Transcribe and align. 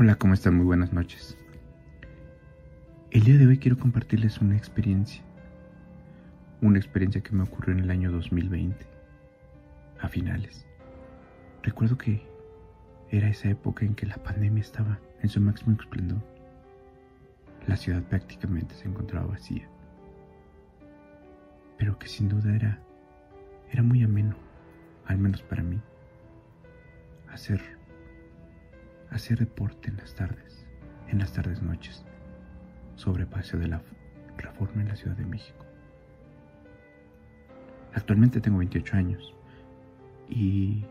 Hola, 0.00 0.14
¿cómo 0.14 0.34
están? 0.34 0.54
Muy 0.54 0.64
buenas 0.64 0.92
noches. 0.92 1.36
El 3.10 3.24
día 3.24 3.36
de 3.36 3.48
hoy 3.48 3.58
quiero 3.58 3.76
compartirles 3.76 4.40
una 4.40 4.56
experiencia. 4.56 5.24
Una 6.60 6.78
experiencia 6.78 7.20
que 7.20 7.34
me 7.34 7.42
ocurrió 7.42 7.74
en 7.74 7.80
el 7.80 7.90
año 7.90 8.12
2020, 8.12 8.86
a 10.00 10.08
finales. 10.08 10.64
Recuerdo 11.64 11.98
que 11.98 12.22
era 13.10 13.28
esa 13.28 13.48
época 13.48 13.84
en 13.84 13.96
que 13.96 14.06
la 14.06 14.22
pandemia 14.22 14.60
estaba 14.60 15.00
en 15.20 15.30
su 15.30 15.40
máximo 15.40 15.76
esplendor. 15.80 16.22
La 17.66 17.76
ciudad 17.76 18.04
prácticamente 18.04 18.76
se 18.76 18.86
encontraba 18.86 19.26
vacía. 19.26 19.68
Pero 21.76 21.98
que 21.98 22.06
sin 22.06 22.28
duda 22.28 22.54
era 22.54 22.78
era 23.72 23.82
muy 23.82 24.04
ameno, 24.04 24.36
al 25.06 25.18
menos 25.18 25.42
para 25.42 25.64
mí, 25.64 25.80
hacer 27.32 27.77
hacer 29.10 29.38
deporte 29.38 29.90
en 29.90 29.96
las 29.96 30.14
tardes, 30.14 30.66
en 31.08 31.18
las 31.18 31.32
tardes 31.32 31.62
noches, 31.62 32.04
sobre 32.96 33.26
paseo 33.26 33.58
de 33.58 33.68
la 33.68 33.82
reforma 34.36 34.82
en 34.82 34.88
la 34.88 34.96
Ciudad 34.96 35.16
de 35.16 35.24
México. 35.24 35.64
Actualmente 37.94 38.40
tengo 38.40 38.58
28 38.58 38.96
años 38.96 39.34
y 40.28 40.84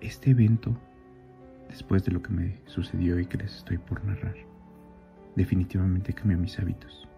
este 0.00 0.30
evento, 0.30 0.76
después 1.68 2.04
de 2.04 2.12
lo 2.12 2.22
que 2.22 2.30
me 2.30 2.60
sucedió 2.66 3.18
y 3.18 3.26
que 3.26 3.38
les 3.38 3.56
estoy 3.56 3.78
por 3.78 4.04
narrar, 4.04 4.36
definitivamente 5.34 6.12
cambió 6.12 6.38
mis 6.38 6.58
hábitos. 6.58 7.08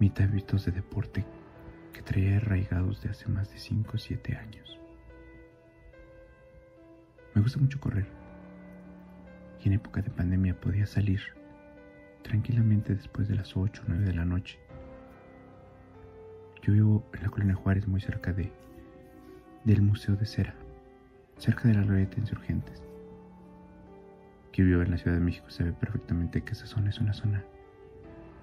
Mis 0.00 0.18
hábitos 0.20 0.64
de 0.64 0.72
deporte 0.72 1.24
que 1.92 2.02
traía 2.02 2.36
arraigados 2.36 3.02
de 3.02 3.10
hace 3.10 3.28
más 3.28 3.50
de 3.50 3.58
5 3.58 3.92
o 3.94 3.98
7 3.98 4.36
años. 4.36 4.78
Me 7.34 7.42
gusta 7.42 7.58
mucho 7.58 7.80
correr 7.80 8.27
y 9.62 9.68
en 9.68 9.74
época 9.74 10.02
de 10.02 10.10
pandemia 10.10 10.58
podía 10.58 10.86
salir 10.86 11.20
tranquilamente 12.22 12.94
después 12.94 13.28
de 13.28 13.36
las 13.36 13.56
8 13.56 13.82
o 13.82 13.84
9 13.88 14.04
de 14.04 14.14
la 14.14 14.24
noche. 14.24 14.58
Yo 16.62 16.72
vivo 16.72 17.04
en 17.14 17.22
la 17.22 17.28
colonia 17.28 17.54
Juárez, 17.54 17.86
muy 17.88 18.00
cerca 18.00 18.32
de, 18.32 18.52
del 19.64 19.82
Museo 19.82 20.16
de 20.16 20.26
Cera, 20.26 20.54
cerca 21.38 21.68
de 21.68 21.74
la 21.74 21.82
Glorieta 21.82 22.18
Insurgentes. 22.18 22.82
Que 24.52 24.62
vivo 24.62 24.82
en 24.82 24.90
la 24.90 24.98
Ciudad 24.98 25.16
de 25.16 25.24
México 25.24 25.48
sabe 25.50 25.72
perfectamente 25.72 26.42
que 26.42 26.52
esa 26.52 26.66
zona 26.66 26.90
es 26.90 26.98
una 26.98 27.14
zona 27.14 27.44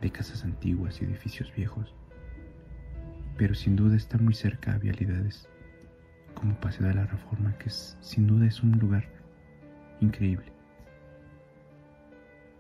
de 0.01 0.11
casas 0.11 0.43
antiguas 0.43 1.01
y 1.01 1.05
edificios 1.05 1.53
viejos, 1.55 1.93
pero 3.37 3.53
sin 3.53 3.75
duda 3.75 3.95
está 3.95 4.17
muy 4.17 4.33
cerca 4.33 4.73
a 4.73 4.77
vialidades 4.77 5.47
como 6.33 6.59
Paseo 6.59 6.87
de 6.87 6.93
la 6.93 7.05
Reforma, 7.05 7.57
que 7.57 7.69
sin 7.69 8.27
duda 8.27 8.45
es 8.45 8.61
un 8.63 8.77
lugar 8.79 9.05
increíble. 9.99 10.54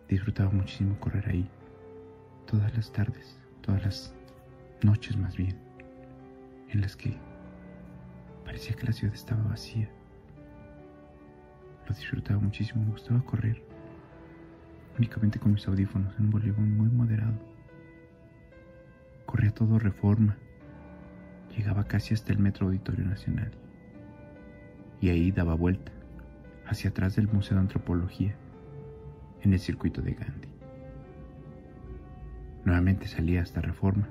Disfrutaba 0.07 0.51
muchísimo 0.51 0.99
correr 0.99 1.27
ahí, 1.27 1.49
todas 2.45 2.75
las 2.75 2.91
tardes, 2.91 3.39
todas 3.61 3.83
las 3.83 4.13
noches 4.83 5.17
más 5.17 5.35
bien, 5.35 5.57
en 6.69 6.81
las 6.81 6.95
que 6.95 7.17
parecía 8.43 8.75
que 8.75 8.85
la 8.85 8.93
ciudad 8.93 9.15
estaba 9.15 9.41
vacía. 9.43 9.89
Lo 11.87 11.95
disfrutaba 11.95 12.39
muchísimo, 12.39 12.83
me 12.83 12.91
gustaba 12.91 13.19
correr, 13.25 13.63
únicamente 14.97 15.39
con 15.39 15.53
mis 15.53 15.67
audífonos 15.67 16.13
en 16.19 16.25
un 16.25 16.31
volumen 16.31 16.77
muy 16.77 16.89
moderado. 16.89 17.39
Corría 19.25 19.51
todo 19.51 19.79
reforma, 19.79 20.37
llegaba 21.57 21.85
casi 21.85 22.13
hasta 22.13 22.31
el 22.31 22.37
Metro 22.37 22.67
Auditorio 22.67 23.05
Nacional. 23.05 23.51
Y 25.01 25.09
ahí 25.09 25.31
daba 25.31 25.55
vuelta 25.55 25.91
hacia 26.67 26.91
atrás 26.91 27.15
del 27.15 27.27
Museo 27.27 27.55
de 27.55 27.61
Antropología 27.61 28.35
en 29.45 29.53
el 29.53 29.59
circuito 29.59 30.01
de 30.01 30.13
Gandhi. 30.13 30.47
Nuevamente 32.65 33.07
salía 33.07 33.43
hasta 33.43 33.61
Reforma 33.61 34.07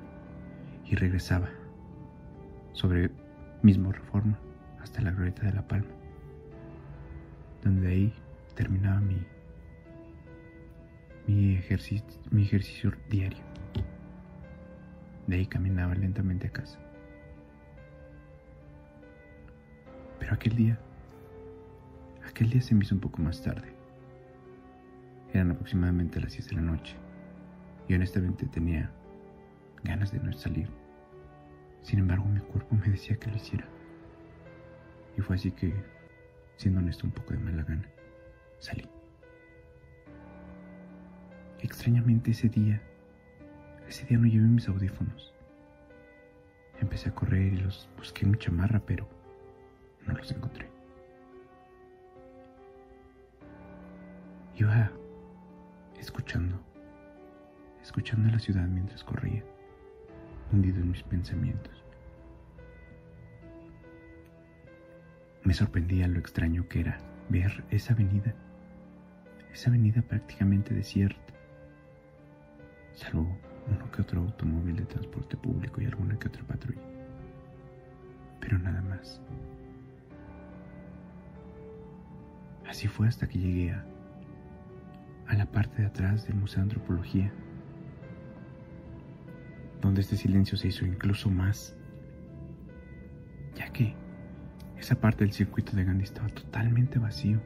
y 0.87 0.95
regresaba 0.95 1.49
sobre 2.73 3.11
mismo 3.63 3.91
Reforma 3.91 4.39
hasta 4.81 5.03
la 5.03 5.11
Glorieta 5.11 5.43
de 5.43 5.53
la 5.53 5.67
Palma, 5.67 5.91
donde 7.65 7.89
ahí 7.89 8.15
terminaba 8.55 9.01
mi, 9.01 9.27
mi, 11.27 11.57
ejercicio, 11.57 12.07
mi 12.31 12.43
ejercicio 12.43 12.93
diario. 13.11 13.43
De 15.27 15.37
ahí 15.37 15.47
caminaba 15.47 15.95
lentamente 15.95 16.47
a 16.47 16.51
casa. 16.51 16.79
Pero 20.21 20.33
aquel 20.33 20.55
día, 20.55 20.79
aquel 22.29 22.51
día 22.51 22.63
se 22.63 22.75
me 22.75 22.85
hizo 22.85 22.95
un 22.95 23.01
poco 23.01 23.21
más 23.21 23.43
tarde. 23.43 23.74
Eran 25.35 25.51
aproximadamente 25.51 26.21
las 26.21 26.33
10 26.33 26.51
de 26.51 26.55
la 26.55 26.63
noche 26.63 26.95
y 27.89 27.95
honestamente 27.95 28.47
tenía 28.47 28.89
ganas 29.83 30.13
de 30.13 30.21
no 30.21 30.33
salir. 30.33 30.69
Sin 31.83 31.99
embargo, 31.99 32.25
mi 32.25 32.39
cuerpo 32.39 32.77
me 32.77 32.87
decía 32.87 33.17
que 33.17 33.31
lo 33.31 33.37
hiciera. 33.37 33.67
Y 35.19 35.21
fue 35.23 35.35
así 35.35 35.51
que, 35.51 35.75
siendo 36.57 36.79
honesto, 36.79 37.05
un 37.05 37.13
poco 37.13 37.33
de 37.33 37.41
mala 37.41 37.65
gana, 37.65 37.89
salí. 38.61 38.89
Extrañamente 41.59 42.31
ese 42.31 42.49
día, 42.49 42.81
ese 43.89 44.07
día 44.07 44.19
no 44.19 44.29
llevé 44.29 44.47
mis 44.47 44.69
audífonos. 44.69 45.35
Empecé 46.81 47.09
a 47.09 47.15
correr 47.15 47.53
y 47.55 47.57
los 47.57 47.89
busqué 47.97 48.25
en 48.25 48.31
mi 48.31 48.39
chamarra, 48.39 48.81
pero 48.87 49.09
no 50.07 50.15
los 50.15 50.31
encontré. 50.31 50.69
Iba 54.57 54.93
escuchando, 56.05 56.61
escuchando 57.83 58.31
la 58.31 58.39
ciudad 58.39 58.67
mientras 58.69 59.03
corría, 59.03 59.43
hundido 60.53 60.81
en 60.81 60.91
mis 60.91 61.03
pensamientos. 61.03 61.83
Me 65.45 65.55
sorprendía 65.55 66.07
lo 66.07 66.19
extraño 66.19 66.69
que 66.69 66.81
era 66.81 66.99
ver 67.31 67.65
esa 67.71 67.95
avenida, 67.95 68.35
esa 69.53 69.71
avenida 69.71 70.03
prácticamente 70.03 70.75
desierta, 70.75 71.33
salvo 72.93 73.39
uno 73.67 73.91
que 73.91 74.03
otro 74.03 74.21
automóvil 74.21 74.77
de 74.77 74.85
transporte 74.85 75.39
público 75.39 75.81
y 75.81 75.87
alguna 75.87 76.19
que 76.19 76.29
otra 76.29 76.43
patrulla, 76.45 76.83
pero 78.41 78.59
nada 78.59 78.83
más. 78.83 79.23
Así 82.69 82.89
fue 82.89 83.09
hasta 83.09 83.27
que 83.27 83.39
llegué 83.39 83.73
a 83.73 83.94
a 85.29 85.35
la 85.35 85.47
parte 85.47 85.83
de 85.83 85.89
atrás 85.89 86.27
del 86.27 86.37
Museo 86.37 86.59
de 86.59 86.63
Antropología, 86.63 87.33
donde 89.81 90.01
este 90.01 90.17
silencio 90.17 90.57
se 90.57 90.69
hizo 90.69 90.85
incluso 90.85 91.31
más, 91.31 91.77
ya 93.55 93.71
que 93.73 93.95
esa 94.79 94.97
parte 94.97 95.25
del 95.25 95.33
circuito 95.33 95.73
de 95.77 95.85
Gandhi 95.85 96.05
estaba 96.05 96.29
totalmente 96.29 96.99
vacío, 96.99 97.41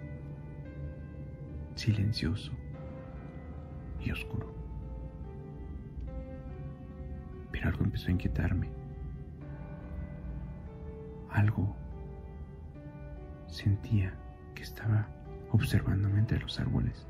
silencioso 1.74 2.52
y 4.00 4.10
oscuro. 4.10 4.54
Pero 7.52 7.68
algo 7.68 7.84
empezó 7.84 8.08
a 8.08 8.12
inquietarme. 8.12 8.68
Algo 11.30 11.76
sentía 13.46 14.14
que 14.54 14.62
estaba 14.62 15.08
observándome 15.50 16.18
entre 16.18 16.40
los 16.40 16.58
árboles. 16.60 17.06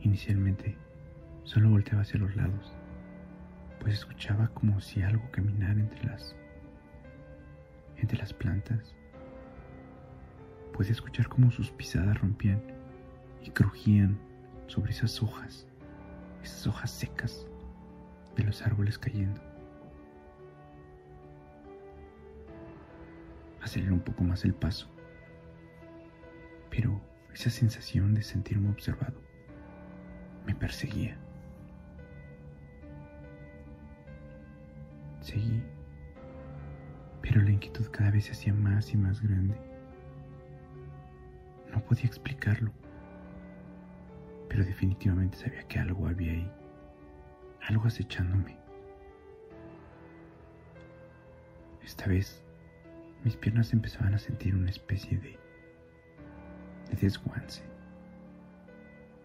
Inicialmente 0.00 0.76
solo 1.42 1.70
volteaba 1.70 2.02
hacia 2.02 2.20
los 2.20 2.36
lados, 2.36 2.72
pues 3.80 3.94
escuchaba 3.94 4.48
como 4.48 4.80
si 4.80 5.02
algo 5.02 5.28
caminara 5.30 5.80
entre 5.80 6.04
las 6.04 6.36
entre 7.96 8.18
las 8.18 8.32
plantas. 8.32 8.94
Pude 10.72 10.92
escuchar 10.92 11.28
como 11.28 11.50
sus 11.50 11.72
pisadas 11.72 12.20
rompían 12.20 12.62
y 13.42 13.50
crujían 13.50 14.16
sobre 14.68 14.92
esas 14.92 15.20
hojas, 15.20 15.66
esas 16.42 16.66
hojas 16.68 16.90
secas 16.92 17.46
de 18.36 18.44
los 18.44 18.62
árboles 18.62 18.98
cayendo. 18.98 19.40
Aceleré 23.60 23.92
un 23.92 24.00
poco 24.00 24.22
más 24.22 24.44
el 24.44 24.54
paso, 24.54 24.88
pero 26.70 27.00
esa 27.34 27.50
sensación 27.50 28.14
de 28.14 28.22
sentirme 28.22 28.70
observado 28.70 29.27
me 30.48 30.54
perseguía. 30.54 31.14
Seguí, 35.20 35.62
pero 37.20 37.42
la 37.42 37.50
inquietud 37.50 37.86
cada 37.90 38.10
vez 38.10 38.24
se 38.24 38.32
hacía 38.32 38.54
más 38.54 38.94
y 38.94 38.96
más 38.96 39.22
grande. 39.22 39.54
No 41.70 41.84
podía 41.84 42.06
explicarlo, 42.06 42.72
pero 44.48 44.64
definitivamente 44.64 45.36
sabía 45.36 45.62
que 45.68 45.78
algo 45.78 46.08
había 46.08 46.32
ahí, 46.32 46.50
algo 47.68 47.86
acechándome. 47.86 48.56
Esta 51.84 52.06
vez 52.06 52.42
mis 53.22 53.36
piernas 53.36 53.74
empezaban 53.74 54.14
a 54.14 54.18
sentir 54.18 54.54
una 54.54 54.70
especie 54.70 55.18
de 55.18 55.38
de 56.88 56.96
desguance, 56.96 57.62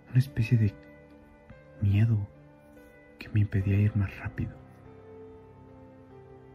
una 0.10 0.20
especie 0.20 0.58
de 0.58 0.93
miedo 1.84 2.18
que 3.20 3.30
me 3.30 3.42
impedía 3.42 3.78
ir 3.78 3.96
más 3.96 4.16
rápido. 4.18 4.52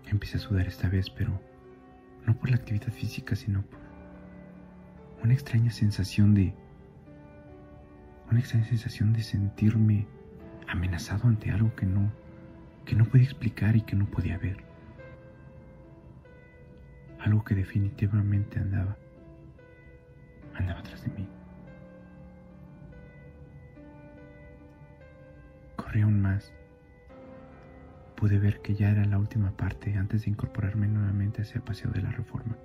Empecé 0.06 0.38
a 0.38 0.40
sudar 0.40 0.66
esta 0.66 0.88
vez, 0.88 1.10
pero 1.10 1.38
no 2.26 2.34
por 2.36 2.50
la 2.50 2.56
actividad 2.56 2.88
física, 2.92 3.36
sino 3.36 3.62
por 3.62 3.78
una 5.22 5.34
extraña 5.34 5.70
sensación 5.70 6.34
de 6.34 6.54
una 8.30 8.40
extraña 8.40 8.66
sensación 8.66 9.12
de 9.12 9.22
sentirme 9.22 10.06
amenazado 10.66 11.28
ante 11.28 11.50
algo 11.50 11.75
que 11.75 11.86
no 11.86 12.10
que 12.84 12.94
no 12.94 13.04
podía 13.04 13.25
explicar 13.25 13.76
y 13.76 13.82
que 13.82 13.96
no 13.96 14.06
podía 14.06 14.38
ver. 14.38 14.56
Algo 17.20 17.44
que 17.44 17.54
definitivamente 17.54 18.58
andaba 18.58 18.96
andaba 20.54 20.80
atrás 20.80 21.02
de 21.04 21.10
mí. 21.10 21.38
Aún 26.03 26.21
más. 26.21 26.53
Pude 28.17 28.39
ver 28.39 28.61
que 28.61 28.75
ya 28.75 28.91
era 28.91 29.05
la 29.05 29.19
última 29.19 29.56
parte 29.56 29.97
antes 29.97 30.25
de 30.25 30.31
incorporarme 30.31 30.89
nuevamente 30.89 31.43
hacia 31.43 31.56
el 31.56 31.62
paseo 31.62 31.91
de 31.91 32.03
la 32.03 32.11
reforma. 32.11 32.56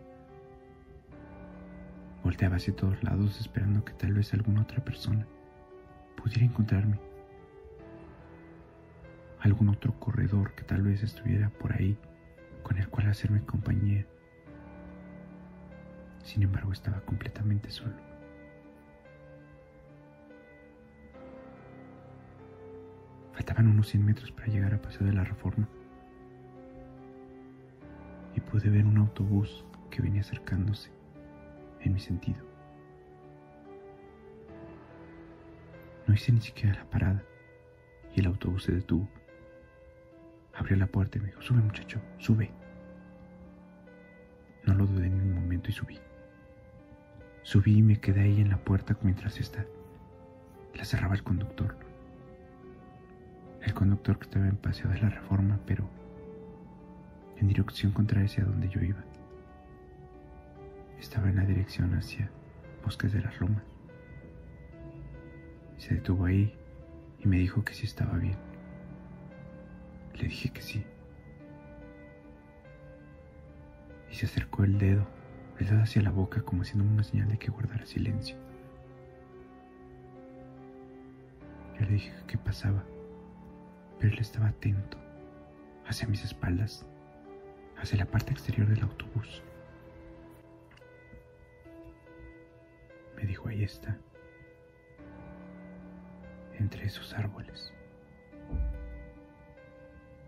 Volteaba 2.24 2.56
hacia 2.56 2.76
todos 2.76 3.04
lados 3.04 3.40
esperando 3.40 3.84
que 3.84 3.94
tal 3.94 4.14
vez 4.14 4.34
alguna 4.34 4.62
otra 4.62 4.84
persona 4.84 5.26
pudiera 6.16 6.46
encontrarme. 6.46 7.00
Algún 9.42 9.70
otro 9.70 10.00
corredor 10.00 10.54
que 10.56 10.64
tal 10.64 10.84
vez 10.84 11.04
estuviera 11.04 11.50
por 11.50 11.74
ahí 11.74 11.98
con 12.64 12.78
el 12.78 12.88
cual 12.88 13.08
hacerme 13.08 13.44
compañía. 13.46 14.06
Sin 16.24 16.44
embargo, 16.44 16.72
estaba 16.72 17.02
completamente 17.02 17.70
solo. 17.70 18.13
Faltaban 23.44 23.68
unos 23.68 23.90
100 23.90 24.06
metros 24.06 24.32
para 24.32 24.48
llegar 24.48 24.74
a 24.74 24.82
Paseo 24.82 25.06
de 25.06 25.12
la 25.12 25.26
Reforma. 25.26 25.68
Y 28.34 28.40
pude 28.40 28.70
ver 28.70 28.86
un 28.86 28.98
autobús 28.98 29.66
que 29.92 30.02
venía 30.02 30.22
acercándose 30.22 30.90
en 31.82 31.94
mi 31.94 32.00
sentido. 32.00 32.40
No 36.08 36.14
hice 36.14 36.32
ni 36.32 36.40
siquiera 36.40 36.74
la 36.74 36.90
parada 36.90 37.22
y 38.16 38.22
el 38.22 38.28
autobús 38.28 38.64
se 38.64 38.72
detuvo. 38.72 39.10
Abrió 40.56 40.78
la 40.78 40.88
puerta 40.88 41.18
y 41.18 41.22
me 41.22 41.28
dijo, 41.28 41.42
sube 41.42 41.60
muchacho, 41.60 42.00
sube. 42.20 42.50
No 44.66 44.74
lo 44.74 44.86
dudé 44.86 45.08
en 45.08 45.16
un 45.16 45.34
momento 45.34 45.70
y 45.70 45.74
subí. 45.74 46.00
Subí 47.42 47.80
y 47.80 47.82
me 47.82 48.00
quedé 48.00 48.22
ahí 48.22 48.40
en 48.40 48.52
la 48.52 48.58
puerta 48.64 48.98
mientras 49.02 49.38
esta 49.38 49.66
la 50.76 50.86
cerraba 50.86 51.14
el 51.14 51.24
conductor. 51.24 51.83
El 53.64 53.74
conductor 53.74 54.18
que 54.18 54.26
estaba 54.26 54.48
en 54.48 54.58
paseo 54.58 54.90
de 54.92 55.00
la 55.00 55.10
reforma, 55.10 55.60
pero 55.66 55.90
en 57.38 57.48
dirección 57.48 57.92
contraria 57.92 58.26
hacia 58.26 58.44
donde 58.44 58.70
yo 58.70 58.82
iba. 58.82 59.04
Estaba 61.00 61.30
en 61.30 61.38
la 61.38 61.46
dirección 61.46 61.94
hacia 61.96 62.30
Bosques 62.84 63.12
de 63.14 63.22
las 63.22 63.40
Lomas. 63.40 63.64
Se 65.78 65.96
detuvo 65.96 66.26
ahí 66.26 66.54
y 67.20 67.28
me 67.28 67.38
dijo 67.38 67.64
que 67.64 67.74
sí 67.74 67.86
estaba 67.86 68.18
bien. 68.18 68.38
Le 70.16 70.26
dije 70.26 70.50
que 70.50 70.62
sí. 70.62 70.86
Y 74.12 74.16
se 74.16 74.26
acercó 74.26 74.64
el 74.64 74.78
dedo 74.78 75.08
el 75.60 75.68
dedo 75.68 75.84
hacia 75.84 76.02
la 76.02 76.12
boca 76.12 76.42
como 76.42 76.64
haciendo 76.64 76.84
una 76.84 77.04
señal 77.04 77.30
de 77.30 77.38
que 77.38 77.52
guardara 77.52 77.86
silencio. 77.86 78.36
Yo 81.80 81.86
le 81.86 81.94
dije 81.94 82.14
qué 82.28 82.38
pasaba, 82.38 82.84
pero 84.00 84.14
él 84.14 84.20
estaba 84.20 84.48
atento 84.48 84.98
hacia 85.88 86.08
mis 86.08 86.24
espaldas, 86.24 86.86
hacia 87.78 87.98
la 87.98 88.06
parte 88.06 88.32
exterior 88.32 88.68
del 88.68 88.84
autobús. 88.84 89.44
Me 93.16 93.24
dijo, 93.26 93.48
ahí 93.48 93.64
está, 93.64 93.98
entre 96.60 96.86
esos 96.86 97.14
árboles. 97.14 97.74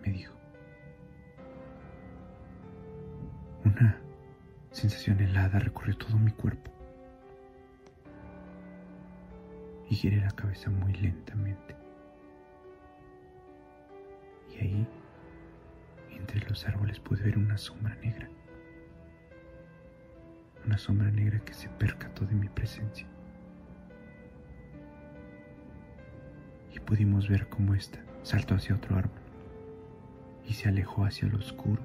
Me 0.01 0.11
dijo, 0.11 0.33
una 3.63 3.97
sensación 4.71 5.19
helada 5.19 5.59
recorrió 5.59 5.97
todo 5.97 6.17
mi 6.17 6.31
cuerpo 6.31 6.71
y 9.89 9.95
giré 9.95 10.17
la 10.17 10.31
cabeza 10.31 10.69
muy 10.69 10.93
lentamente. 10.93 11.75
Y 14.55 14.63
ahí, 14.63 14.87
entre 16.11 16.41
los 16.47 16.65
árboles, 16.65 16.99
pude 16.99 17.23
ver 17.23 17.37
una 17.37 17.57
sombra 17.57 17.95
negra. 17.95 18.29
Una 20.65 20.77
sombra 20.77 21.11
negra 21.11 21.39
que 21.39 21.53
se 21.53 21.69
percató 21.69 22.25
de 22.25 22.35
mi 22.35 22.49
presencia. 22.49 23.07
Y 26.73 26.79
pudimos 26.79 27.29
ver 27.29 27.47
cómo 27.47 27.73
ésta 27.75 27.99
saltó 28.25 28.55
hacia 28.55 28.75
otro 28.75 28.97
árbol 28.97 29.19
y 30.47 30.53
se 30.53 30.67
alejó 30.67 31.05
hacia 31.05 31.27
lo 31.27 31.37
oscuro 31.37 31.81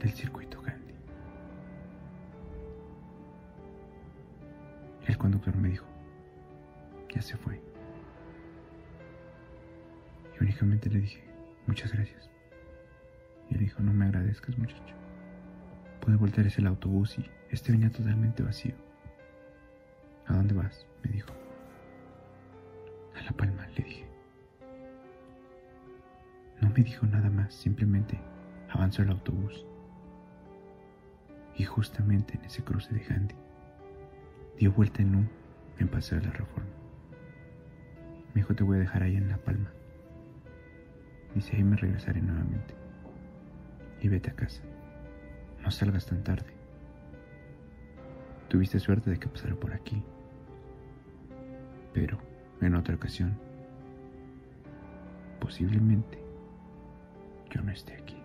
del 0.00 0.12
circuito 0.12 0.60
Gandhi. 0.60 0.94
El 5.06 5.16
conductor 5.16 5.56
me 5.56 5.68
dijo, 5.68 5.86
ya 7.14 7.22
se 7.22 7.36
fue. 7.36 7.67
Únicamente 10.40 10.88
le 10.90 11.00
dije, 11.00 11.22
muchas 11.66 11.92
gracias. 11.92 12.30
Y 13.50 13.54
él 13.54 13.60
dijo, 13.60 13.82
no 13.82 13.92
me 13.92 14.06
agradezcas 14.06 14.56
muchacho. 14.58 14.94
Pude 16.00 16.16
voltear 16.16 16.46
el 16.46 16.66
autobús 16.66 17.18
y 17.18 17.28
este 17.50 17.72
venía 17.72 17.90
totalmente 17.90 18.42
vacío. 18.42 18.74
¿A 20.26 20.34
dónde 20.34 20.54
vas? 20.54 20.86
me 21.02 21.10
dijo. 21.10 21.32
A 23.16 23.22
La 23.22 23.32
Palma, 23.32 23.66
le 23.76 23.82
dije. 23.82 24.06
No 26.60 26.70
me 26.70 26.82
dijo 26.82 27.06
nada 27.06 27.30
más, 27.30 27.54
simplemente 27.54 28.18
avanzó 28.68 29.02
el 29.02 29.10
autobús. 29.10 29.64
Y 31.56 31.64
justamente 31.64 32.36
en 32.36 32.44
ese 32.44 32.62
cruce 32.62 32.94
de 32.94 33.00
Gandhi 33.00 33.34
dio 34.58 34.72
vuelta 34.72 35.02
en 35.02 35.14
un 35.14 35.30
en 35.78 35.88
Paseo 35.88 36.20
de 36.20 36.26
la 36.26 36.32
Reforma. 36.32 36.70
Me 38.34 38.42
dijo, 38.42 38.54
te 38.54 38.64
voy 38.64 38.76
a 38.76 38.80
dejar 38.80 39.02
ahí 39.02 39.16
en 39.16 39.28
La 39.28 39.38
Palma. 39.38 39.70
Dice, 41.34 41.56
ahí 41.56 41.64
me 41.64 41.76
regresaré 41.76 42.20
nuevamente. 42.20 42.74
Y 44.00 44.08
vete 44.08 44.30
a 44.30 44.34
casa. 44.34 44.62
No 45.62 45.70
salgas 45.70 46.06
tan 46.06 46.22
tarde. 46.22 46.52
Tuviste 48.48 48.78
suerte 48.78 49.10
de 49.10 49.18
que 49.18 49.28
pasara 49.28 49.54
por 49.54 49.72
aquí. 49.72 50.02
Pero, 51.92 52.18
en 52.60 52.74
otra 52.74 52.94
ocasión, 52.94 53.36
posiblemente 55.40 56.18
yo 57.50 57.62
no 57.62 57.70
esté 57.70 57.94
aquí. 57.94 58.16